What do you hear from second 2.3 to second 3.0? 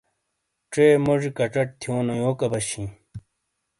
عَبش ہِیں۔